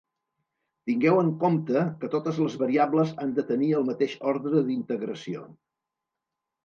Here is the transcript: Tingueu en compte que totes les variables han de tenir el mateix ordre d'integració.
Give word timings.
Tingueu 0.91 1.19
en 1.23 1.27
compte 1.43 1.83
que 2.03 2.09
totes 2.15 2.39
les 2.45 2.57
variables 2.63 3.13
han 3.25 3.35
de 3.41 3.47
tenir 3.53 3.71
el 3.81 3.87
mateix 3.93 4.17
ordre 4.33 4.65
d'integració. 4.71 5.45